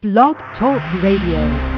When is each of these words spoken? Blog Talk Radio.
Blog 0.00 0.36
Talk 0.56 0.80
Radio. 1.02 1.77